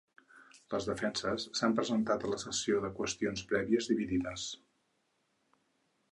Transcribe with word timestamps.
Les 0.73 0.85
defenses 0.91 1.43
s’han 1.59 1.75
presentat 1.79 2.23
a 2.25 2.31
la 2.31 2.39
sessió 2.43 2.79
de 2.85 2.91
qüestions 3.01 3.43
prèvies 3.51 3.89
dividides. 3.91 4.47